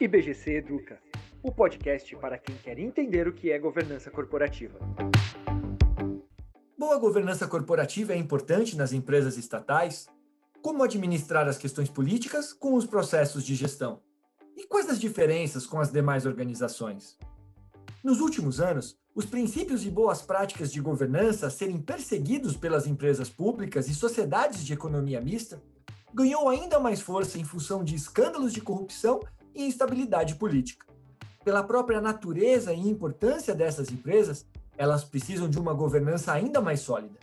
[0.00, 0.98] IBGC Educa,
[1.42, 4.78] o podcast para quem quer entender o que é governança corporativa.
[6.78, 10.08] Boa governança corporativa é importante nas empresas estatais?
[10.62, 14.00] Como administrar as questões políticas com os processos de gestão?
[14.56, 17.18] E quais as diferenças com as demais organizações?
[18.02, 23.86] Nos últimos anos, os princípios e boas práticas de governança serem perseguidos pelas empresas públicas
[23.86, 25.62] e sociedades de economia mista
[26.14, 29.20] ganhou ainda mais força em função de escândalos de corrupção
[29.54, 30.86] e instabilidade política.
[31.44, 34.46] Pela própria natureza e importância dessas empresas,
[34.76, 37.18] elas precisam de uma governança ainda mais sólida.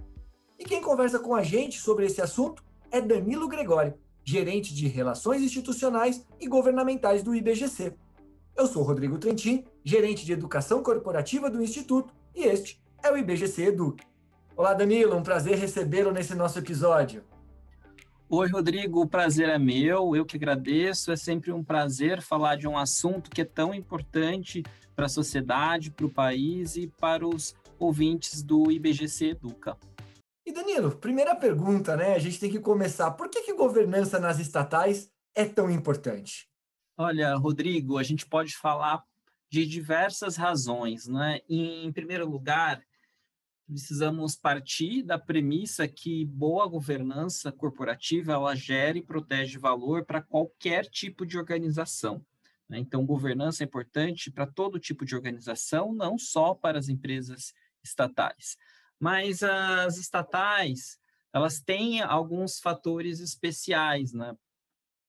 [0.59, 5.41] E quem conversa com a gente sobre esse assunto é Danilo Gregório, gerente de Relações
[5.41, 7.93] Institucionais e Governamentais do IBGC.
[8.55, 13.65] Eu sou Rodrigo Trentin, gerente de Educação Corporativa do Instituto, e este é o IBGC
[13.67, 13.95] Edu.
[14.55, 17.23] Olá, Danilo, um prazer recebê-lo nesse nosso episódio.
[18.29, 21.13] Oi, Rodrigo, o prazer é meu, eu que agradeço.
[21.13, 25.91] É sempre um prazer falar de um assunto que é tão importante para a sociedade,
[25.91, 29.77] para o país e para os ouvintes do IBGC Educa.
[30.45, 32.15] E Danilo, primeira pergunta, né?
[32.15, 33.11] A gente tem que começar.
[33.11, 36.49] Por que, que governança nas estatais é tão importante?
[36.97, 39.05] Olha, Rodrigo, a gente pode falar
[39.49, 41.39] de diversas razões, né?
[41.47, 42.83] Em primeiro lugar,
[43.67, 50.85] precisamos partir da premissa que boa governança corporativa ela gera e protege valor para qualquer
[50.85, 52.25] tipo de organização.
[52.69, 52.79] Né?
[52.79, 58.57] Então, governança é importante para todo tipo de organização, não só para as empresas estatais.
[58.99, 60.97] Mas as estatais,
[61.33, 64.35] elas têm alguns fatores especiais, né?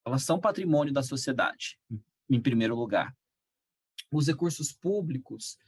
[0.05, 1.79] Elas são patrimônio da sociedade,
[2.29, 3.17] em primeiro lugar.
[4.11, 5.59] Os recursos públicos,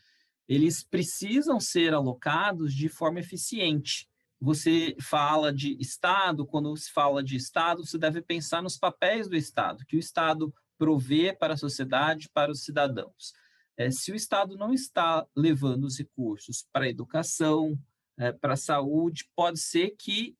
[0.51, 4.09] eles precisam ser alocados de forma eficiente.
[4.41, 9.37] Você fala de Estado, quando se fala de Estado, você deve pensar nos papéis do
[9.37, 13.33] Estado, que o Estado provê para a sociedade, para os cidadãos.
[13.77, 17.79] É, se o Estado não está levando os recursos para a educação,
[18.19, 20.37] é, para a saúde, pode ser que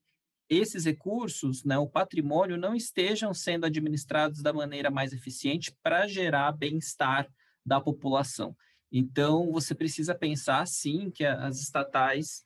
[0.49, 6.51] esses recursos, né, o patrimônio, não estejam sendo administrados da maneira mais eficiente para gerar
[6.51, 7.31] bem-estar
[7.65, 8.53] da população.
[8.91, 12.45] Então, você precisa pensar, sim, que as estatais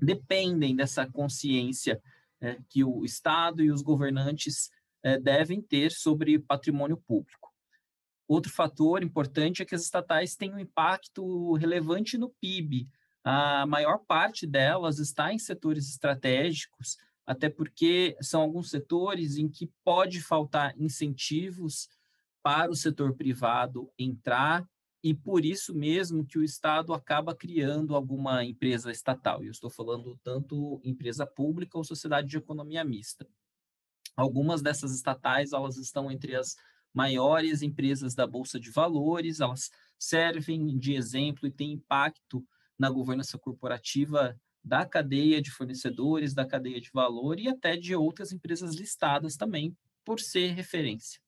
[0.00, 2.00] dependem dessa consciência
[2.40, 4.70] é, que o Estado e os governantes
[5.02, 7.52] é, devem ter sobre patrimônio público.
[8.28, 12.88] Outro fator importante é que as estatais têm um impacto relevante no PIB.
[13.22, 19.70] A maior parte delas está em setores estratégicos, até porque são alguns setores em que
[19.84, 21.88] pode faltar incentivos
[22.42, 24.66] para o setor privado entrar
[25.06, 29.44] e por isso mesmo que o Estado acaba criando alguma empresa estatal.
[29.44, 33.24] Eu estou falando tanto empresa pública ou sociedade de economia mista.
[34.16, 36.56] Algumas dessas estatais, elas estão entre as
[36.92, 42.44] maiores empresas da Bolsa de Valores, elas servem de exemplo e têm impacto
[42.76, 48.32] na governança corporativa da cadeia de fornecedores, da cadeia de valor e até de outras
[48.32, 49.72] empresas listadas também,
[50.04, 51.20] por ser referência.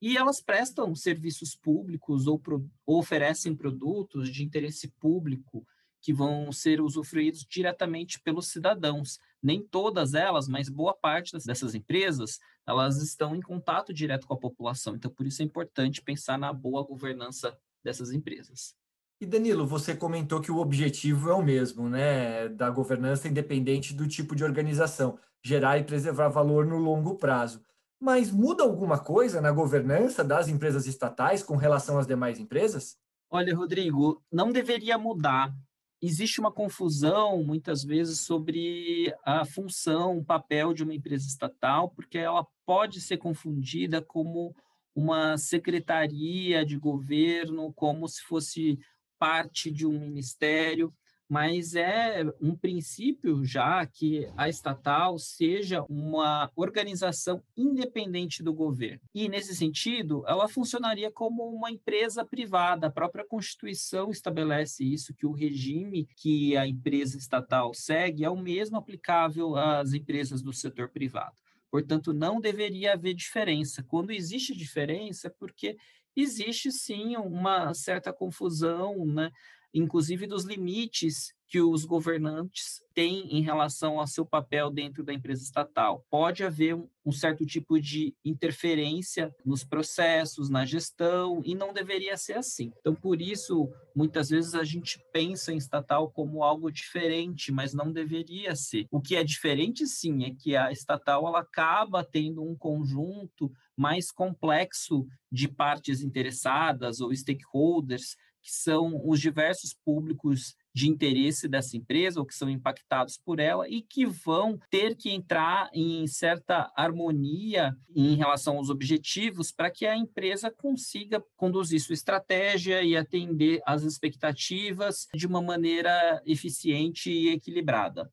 [0.00, 5.66] E elas prestam serviços públicos ou, pro, ou oferecem produtos de interesse público
[6.00, 9.18] que vão ser usufruídos diretamente pelos cidadãos.
[9.42, 14.38] Nem todas elas, mas boa parte dessas empresas, elas estão em contato direto com a
[14.38, 14.94] população.
[14.94, 18.74] Então, por isso é importante pensar na boa governança dessas empresas.
[19.20, 24.06] E Danilo, você comentou que o objetivo é o mesmo, né, da governança independente do
[24.06, 27.60] tipo de organização, gerar e preservar valor no longo prazo.
[28.00, 32.96] Mas muda alguma coisa na governança das empresas estatais com relação às demais empresas?
[33.30, 35.52] Olha, Rodrigo, não deveria mudar.
[36.00, 42.18] Existe uma confusão, muitas vezes, sobre a função, o papel de uma empresa estatal, porque
[42.18, 44.54] ela pode ser confundida como
[44.94, 48.78] uma secretaria de governo, como se fosse
[49.18, 50.94] parte de um ministério
[51.28, 59.00] mas é um princípio já que a estatal seja uma organização independente do governo.
[59.14, 62.86] E, nesse sentido, ela funcionaria como uma empresa privada.
[62.86, 68.36] A própria Constituição estabelece isso, que o regime que a empresa estatal segue é o
[68.36, 71.36] mesmo aplicável às empresas do setor privado.
[71.70, 73.82] Portanto, não deveria haver diferença.
[73.82, 75.76] Quando existe diferença, é porque
[76.16, 79.30] existe sim uma certa confusão, né?
[79.72, 85.42] Inclusive dos limites que os governantes têm em relação ao seu papel dentro da empresa
[85.42, 86.04] estatal.
[86.10, 92.34] Pode haver um certo tipo de interferência nos processos, na gestão, e não deveria ser
[92.34, 92.70] assim.
[92.78, 97.90] Então, por isso, muitas vezes a gente pensa em estatal como algo diferente, mas não
[97.90, 98.86] deveria ser.
[98.90, 104.10] O que é diferente, sim, é que a estatal ela acaba tendo um conjunto mais
[104.10, 112.20] complexo de partes interessadas ou stakeholders que são os diversos públicos de interesse dessa empresa
[112.20, 117.76] ou que são impactados por ela e que vão ter que entrar em certa harmonia
[117.94, 123.82] em relação aos objetivos para que a empresa consiga conduzir sua estratégia e atender às
[123.82, 128.10] expectativas de uma maneira eficiente e equilibrada.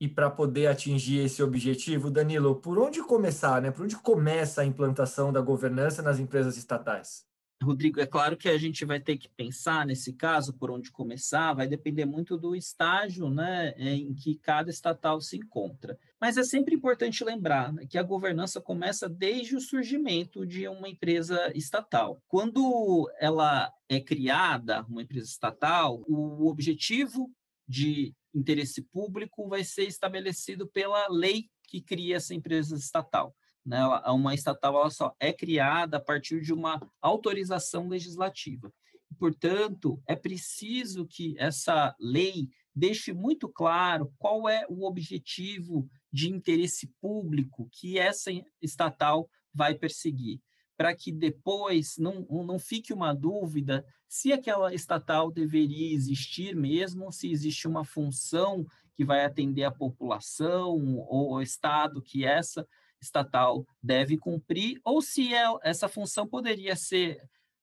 [0.00, 3.70] E para poder atingir esse objetivo, Danilo, por onde começar, né?
[3.70, 7.24] Por onde começa a implantação da governança nas empresas estatais?
[7.62, 11.54] Rodrigo, é claro que a gente vai ter que pensar nesse caso por onde começar,
[11.54, 15.98] vai depender muito do estágio né, em que cada estatal se encontra.
[16.20, 20.88] Mas é sempre importante lembrar né, que a governança começa desde o surgimento de uma
[20.88, 22.20] empresa estatal.
[22.26, 27.30] Quando ela é criada, uma empresa estatal, o objetivo
[27.66, 33.34] de interesse público vai ser estabelecido pela lei que cria essa empresa estatal.
[33.64, 33.78] Né?
[34.06, 38.72] Uma estatal ela só é criada a partir de uma autorização legislativa.
[39.18, 46.92] Portanto, é preciso que essa lei deixe muito claro qual é o objetivo de interesse
[47.00, 48.30] público que essa
[48.60, 50.40] estatal vai perseguir,
[50.76, 57.30] para que depois não, não fique uma dúvida se aquela estatal deveria existir mesmo, se
[57.30, 62.66] existe uma função que vai atender a população ou o Estado que essa
[63.04, 67.20] estatal deve cumprir, ou se é, essa função poderia ser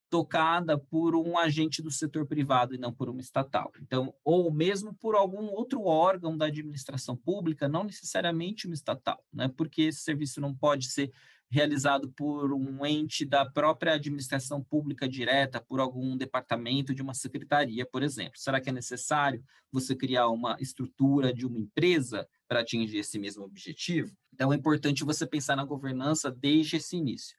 [0.10, 3.72] tocada por um agente do setor privado e não por uma estatal.
[3.82, 9.50] Então, ou mesmo por algum outro órgão da administração pública, não necessariamente uma estatal, né?
[9.56, 11.14] Porque esse serviço não pode ser
[11.52, 17.86] realizado por um ente da própria administração pública direta, por algum departamento de uma secretaria,
[17.86, 18.34] por exemplo.
[18.36, 23.44] Será que é necessário você criar uma estrutura de uma empresa para atingir esse mesmo
[23.44, 24.16] objetivo?
[24.42, 27.38] Então, é importante você pensar na governança desde esse início.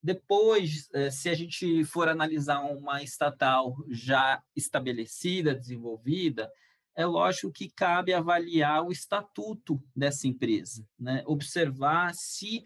[0.00, 6.48] Depois, eh, se a gente for analisar uma estatal já estabelecida, desenvolvida,
[6.94, 11.24] é lógico que cabe avaliar o estatuto dessa empresa, né?
[11.26, 12.62] observar se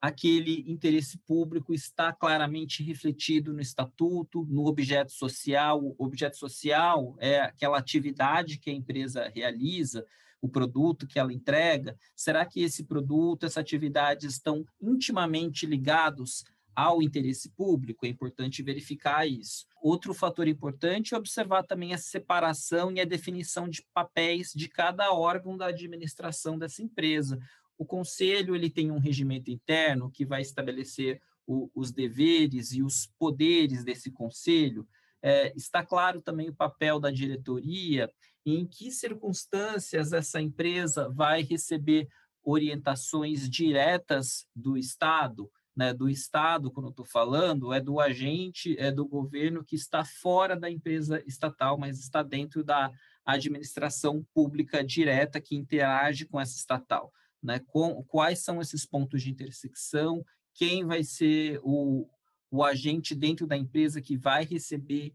[0.00, 5.84] aquele interesse público está claramente refletido no estatuto, no objeto social.
[5.84, 10.06] O objeto social é aquela atividade que a empresa realiza,
[10.46, 11.96] o produto que ela entrega.
[12.14, 16.44] Será que esse produto, essa atividade estão intimamente ligados
[16.74, 18.06] ao interesse público?
[18.06, 19.66] É importante verificar isso.
[19.82, 25.12] Outro fator importante é observar também a separação e a definição de papéis de cada
[25.12, 27.38] órgão da administração dessa empresa.
[27.76, 33.06] O conselho ele tem um regimento interno que vai estabelecer o, os deveres e os
[33.18, 34.86] poderes desse conselho.
[35.26, 38.10] É, está claro também o papel da diretoria,
[38.44, 42.06] em que circunstâncias essa empresa vai receber
[42.44, 49.06] orientações diretas do Estado, né, do Estado, quando estou falando, é do agente, é do
[49.06, 52.90] governo que está fora da empresa estatal, mas está dentro da
[53.24, 57.12] administração pública direta que interage com essa estatal
[57.46, 57.60] né?
[57.68, 60.24] Com, quais são esses pontos de intersecção?
[60.54, 62.08] Quem vai ser o,
[62.56, 65.12] o agente dentro da empresa que vai receber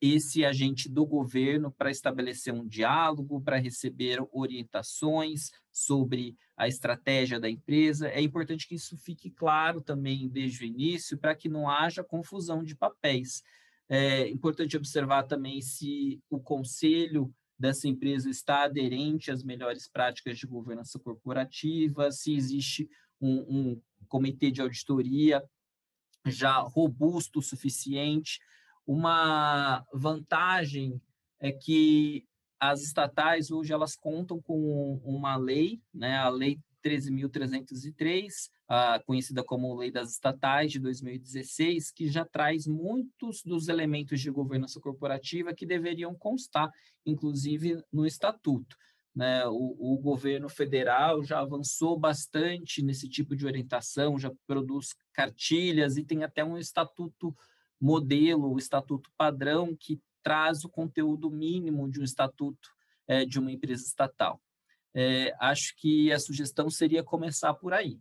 [0.00, 7.48] esse agente do governo para estabelecer um diálogo, para receber orientações sobre a estratégia da
[7.48, 8.08] empresa.
[8.08, 12.62] É importante que isso fique claro também desde o início, para que não haja confusão
[12.62, 13.42] de papéis.
[13.88, 20.46] É importante observar também se o conselho dessa empresa está aderente às melhores práticas de
[20.46, 22.90] governança corporativa, se existe
[23.20, 25.42] um, um comitê de auditoria
[26.26, 28.40] já robusto o suficiente.
[28.86, 31.00] Uma vantagem
[31.40, 32.26] é que
[32.58, 38.50] as estatais hoje elas contam com uma lei, né, a lei 13.303,
[39.06, 44.78] conhecida como Lei das Estatais de 2016, que já traz muitos dos elementos de governança
[44.80, 46.70] corporativa que deveriam constar,
[47.06, 48.76] inclusive, no estatuto.
[49.14, 49.46] Né?
[49.46, 56.04] O, o, governo federal já avançou bastante nesse tipo de orientação, já produz cartilhas e
[56.04, 57.34] tem até um estatuto
[57.80, 62.70] modelo, o estatuto padrão, que traz o conteúdo mínimo de um estatuto
[63.06, 64.40] é, de uma empresa estatal
[64.94, 67.98] é, acho que a sugestão seria começar por aí.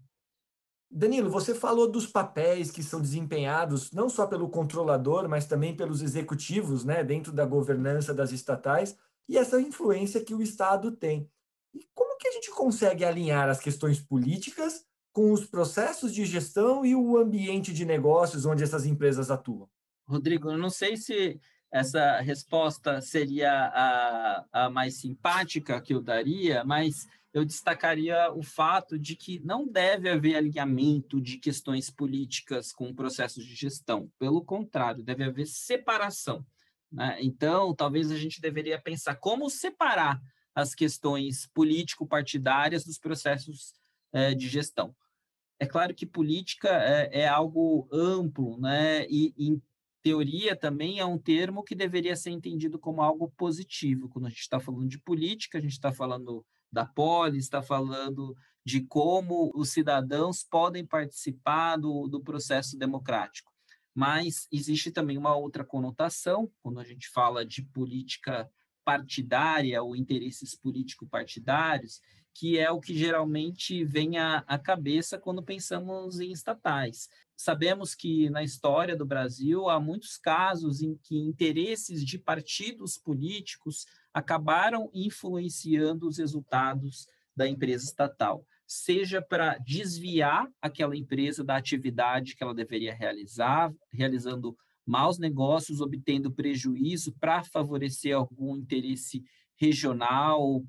[0.89, 6.03] Danilo, você falou dos papéis que são desempenhados não só pelo controlador, mas também pelos
[6.03, 8.95] executivos, né, dentro da governança das estatais
[9.27, 11.29] e essa influência que o Estado tem.
[11.73, 16.85] E como que a gente consegue alinhar as questões políticas com os processos de gestão
[16.85, 19.69] e o ambiente de negócios onde essas empresas atuam?
[20.07, 21.39] Rodrigo, eu não sei se
[21.71, 28.97] essa resposta seria a, a mais simpática que eu daria, mas eu destacaria o fato
[28.99, 34.07] de que não deve haver alinhamento de questões políticas com processos de gestão.
[34.19, 36.45] Pelo contrário, deve haver separação.
[36.93, 37.17] Né?
[37.21, 40.21] Então, talvez a gente deveria pensar como separar
[40.55, 43.73] as questões político-partidárias dos processos
[44.13, 44.95] é, de gestão.
[45.59, 49.07] É claro que política é, é algo amplo, né?
[49.09, 49.61] E, em
[50.03, 54.09] teoria também é um termo que deveria ser entendido como algo positivo.
[54.09, 58.35] Quando a gente está falando de política, a gente está falando da polis, está falando
[58.65, 63.52] de como os cidadãos podem participar do, do processo democrático.
[63.93, 68.49] Mas existe também uma outra conotação, quando a gente fala de política
[68.83, 72.01] partidária ou interesses político-partidários,
[72.33, 77.07] que é o que geralmente vem à, à cabeça quando pensamos em estatais.
[77.35, 83.85] Sabemos que na história do Brasil há muitos casos em que interesses de partidos políticos
[84.13, 92.43] acabaram influenciando os resultados da empresa estatal, seja para desviar aquela empresa da atividade que
[92.43, 99.23] ela deveria realizar, realizando maus negócios, obtendo prejuízo para favorecer algum interesse
[99.55, 100.63] regional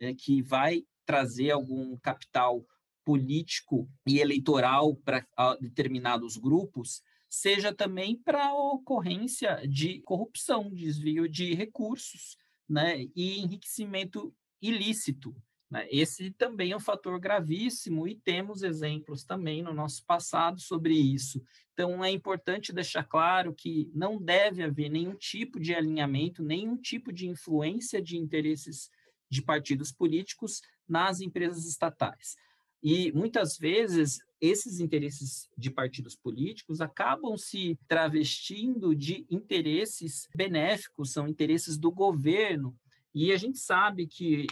[0.00, 2.64] eh, que vai trazer algum capital
[3.04, 5.24] político e eleitoral para
[5.60, 7.00] determinados grupos,
[7.30, 12.36] seja também para ocorrência de corrupção, desvio de recursos,
[12.68, 15.32] né, e enriquecimento ilícito.
[15.70, 15.86] Né?
[15.90, 21.42] Esse também é um fator gravíssimo e temos exemplos também no nosso passado sobre isso.
[21.72, 27.12] Então, é importante deixar claro que não deve haver nenhum tipo de alinhamento, nenhum tipo
[27.12, 28.90] de influência de interesses
[29.28, 32.36] de partidos políticos nas empresas estatais.
[32.82, 41.26] E muitas vezes esses interesses de partidos políticos acabam se travestindo de interesses benéficos, são
[41.26, 42.78] interesses do governo.
[43.14, 44.46] E a gente sabe que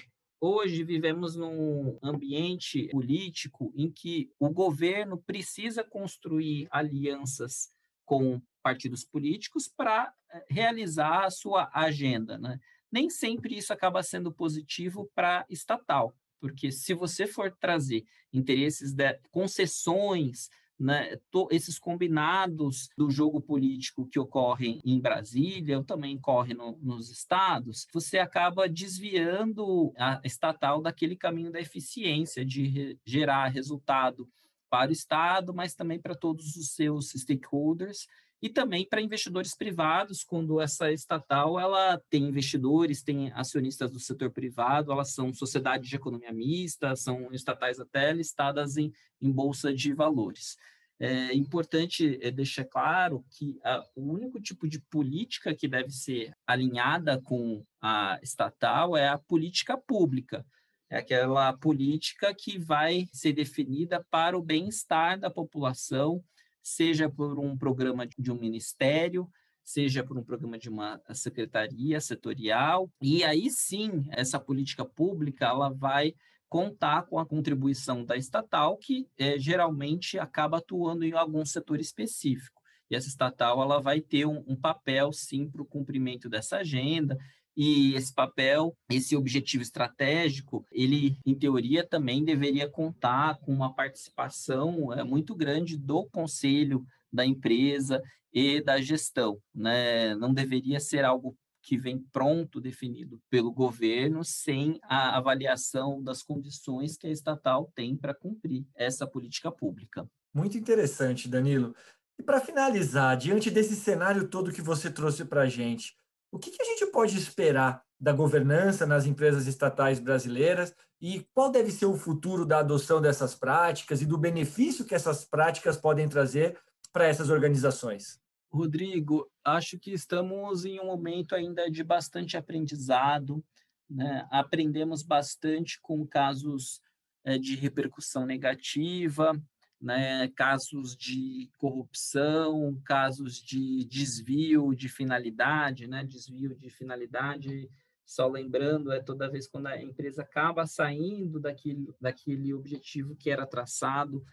[0.45, 7.71] hoje vivemos num ambiente político em que o governo precisa construir alianças
[8.05, 12.39] com partidos políticos para eh, realizar a sua agenda.
[12.39, 12.59] Né?
[12.93, 19.19] Nem sempre isso acaba sendo positivo para estatal porque se você for trazer interesses de
[19.31, 26.55] concessões, né, to, esses combinados do jogo político que ocorrem em Brasília, ou também ocorre
[26.55, 33.49] no, nos estados, você acaba desviando a estatal daquele caminho da eficiência, de re, gerar
[33.49, 34.29] resultado
[34.69, 38.09] para o Estado, mas também para todos os seus stakeholders
[38.43, 44.31] e também para investidores privados, quando essa estatal ela tem investidores, tem acionistas do setor
[44.31, 49.95] privado, elas são sociedades de economia mista, são estatais até listadas em, em bolsa de
[49.95, 50.57] valores.
[50.99, 56.33] É importante é, deixar claro que a, o único tipo de política que deve ser
[56.47, 60.47] alinhada com a estatal é a política pública.
[60.89, 66.23] É aquela política que vai ser definida para o bem-estar da população,
[66.65, 69.29] seja por um programa de um ministério,
[69.63, 75.69] seja por um programa de uma secretaria setorial, e aí sim, essa política pública ela
[75.69, 76.15] vai
[76.49, 82.63] contar com a contribuição da estatal, que é, geralmente acaba atuando em algum setor específico.
[82.91, 87.19] E essa estatal ela vai ter um, um papel, sim, para o cumprimento dessa agenda,
[87.57, 94.93] e esse papel, esse objetivo estratégico, ele, em teoria, também deveria contar com uma participação
[94.93, 99.39] é, muito grande do conselho da empresa e da gestão.
[99.55, 100.15] Né?
[100.17, 106.97] Não deveria ser algo que vem pronto, definido pelo governo, sem a avaliação das condições
[106.97, 110.07] que a estatal tem para cumprir essa política pública.
[110.35, 111.75] Muito interessante, Danilo.
[112.19, 115.97] E para finalizar, diante desse cenário todo que você trouxe para a gente,
[116.35, 121.49] o que, que a gente pode esperar da governança nas empresas estatais brasileiras e qual
[121.49, 126.09] deve ser o futuro da adoção dessas práticas e do benefício que essas práticas podem
[126.09, 126.59] trazer
[126.93, 128.21] para essas organizações?
[128.51, 133.41] Rodrigo, acho que estamos em um momento ainda de bastante aprendizado.
[133.89, 134.27] Né?
[134.29, 136.81] Aprendemos bastante com casos
[137.25, 139.41] é, de repercussão negativa,
[139.85, 147.71] né, casos de corrupção, casos de desvio de finalidade, né, desvio de finalidade,
[148.03, 153.47] só lembrando, é toda vez quando a empresa acaba saindo daquele, daquele objetivo que era
[153.47, 154.25] traçado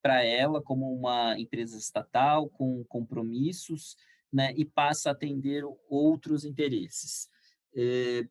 [0.00, 3.96] para ela como uma empresa estatal com compromissos,
[4.32, 7.28] né, e passa a atender outros interesses.
[7.74, 8.28] É,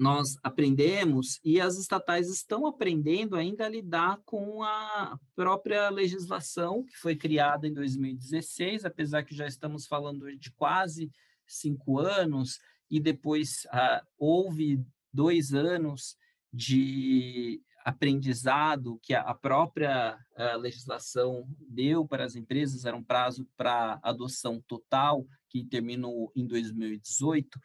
[0.00, 6.96] nós aprendemos e as estatais estão aprendendo ainda a lidar com a própria legislação que
[6.96, 11.12] foi criada em 2016, apesar que já estamos falando de quase
[11.46, 12.58] cinco anos,
[12.90, 16.16] e depois ah, houve dois anos
[16.50, 24.00] de aprendizado que a própria a legislação deu para as empresas, era um prazo para
[24.02, 27.60] adoção total, que terminou em 2018,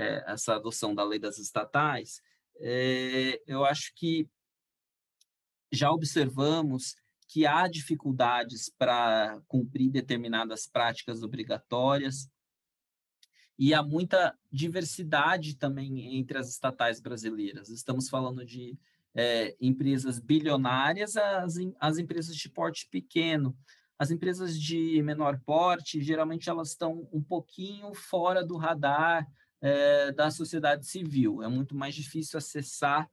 [0.00, 2.22] é, essa adoção da lei das estatais,
[2.58, 4.28] é, eu acho que
[5.70, 6.96] já observamos
[7.28, 12.28] que há dificuldades para cumprir determinadas práticas obrigatórias
[13.58, 17.68] e há muita diversidade também entre as estatais brasileiras.
[17.68, 18.76] Estamos falando de
[19.14, 23.56] é, empresas bilionárias às, às empresas de porte pequeno.
[23.98, 30.30] As empresas de menor porte, geralmente elas estão um pouquinho fora do radar é, da
[30.30, 31.42] sociedade civil.
[31.42, 33.08] É muito mais difícil acessar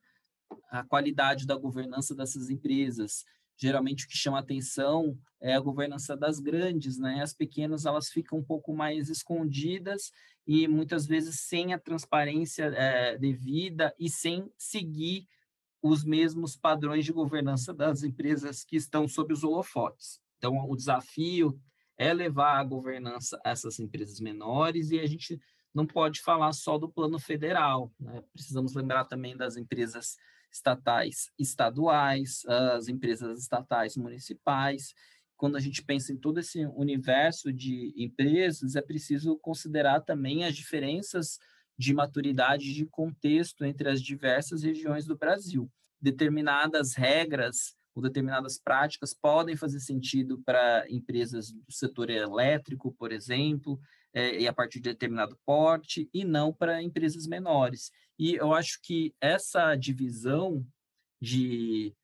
[0.69, 3.25] a qualidade da governança dessas empresas.
[3.57, 7.21] Geralmente o que chama atenção é a governança das grandes, né?
[7.21, 10.11] As pequenas elas ficam um pouco mais escondidas
[10.45, 15.27] e muitas vezes sem a transparência é, devida e sem seguir
[15.81, 20.21] os mesmos padrões de governança das empresas que estão sob os holofotes.
[20.37, 21.59] Então, o desafio
[21.97, 25.39] é levar a governança a essas empresas menores e a gente
[25.77, 27.93] não pode falar só do plano federal.
[27.99, 28.23] Né?
[28.33, 30.17] Precisamos lembrar também das empresas
[30.51, 34.95] estatais estaduais, as empresas estatais municipais.
[35.35, 40.55] Quando a gente pensa em todo esse universo de empresas, é preciso considerar também as
[40.55, 41.37] diferenças
[41.77, 45.71] de maturidade de contexto entre as diversas regiões do Brasil.
[46.01, 53.79] Determinadas regras ou determinadas práticas podem fazer sentido para empresas do setor elétrico, por exemplo,
[54.17, 57.91] é, e a partir de determinado porte, e não para empresas menores.
[58.17, 60.65] E eu acho que essa divisão
[61.21, 61.95] de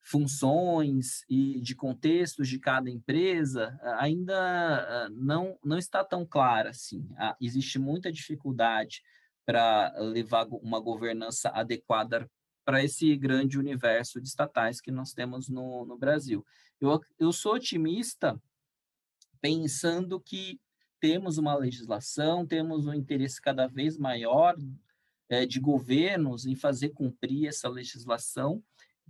[0.00, 7.04] funções e de contextos de cada empresa ainda ah, não, não está tão clara assim.
[7.40, 9.02] Existe muita dificuldade
[9.44, 12.30] para levar uma governança adequada
[12.64, 16.46] para esse grande universo de estatais que nós temos no, no Brasil.
[16.80, 18.40] Eu, eu sou otimista
[19.40, 20.60] pensando que
[21.00, 24.56] temos uma legislação, temos um interesse cada vez maior
[25.28, 28.62] é, de governos em fazer cumprir essa legislação,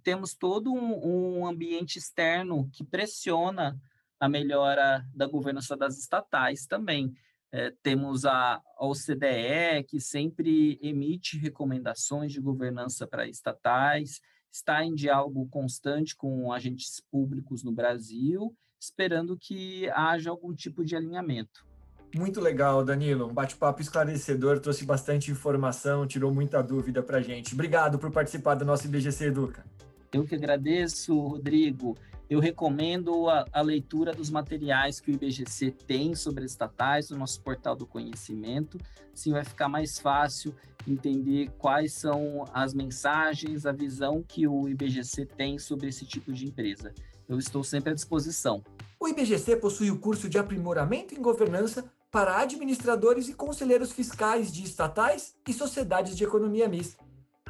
[0.02, 3.80] temos todo um, um ambiente externo que pressiona
[4.18, 7.12] a melhora da governança das estatais também.
[7.50, 15.48] É, temos a OCDE, que sempre emite recomendações de governança para estatais, está em diálogo
[15.48, 21.67] constante com agentes públicos no Brasil, esperando que haja algum tipo de alinhamento.
[22.14, 23.26] Muito legal, Danilo.
[23.26, 27.54] Um bate-papo esclarecedor, trouxe bastante informação, tirou muita dúvida para gente.
[27.54, 29.64] Obrigado por participar do nosso IBGC Educa.
[30.12, 31.96] Eu que agradeço, Rodrigo.
[32.30, 37.40] Eu recomendo a, a, leitura dos materiais que o IBGC tem sobre estatais no nosso
[37.40, 38.78] portal do conhecimento.
[39.12, 40.54] Assim vai ficar mais fácil
[40.86, 46.46] entender quais são as mensagens, a visão que o IBGC tem sobre esse tipo de
[46.46, 46.92] empresa.
[47.28, 48.62] Eu estou sempre à disposição.
[49.00, 51.84] O IBGC possui o curso de aprimoramento em governança
[52.18, 57.04] para administradores e conselheiros fiscais de estatais e sociedades de economia mista.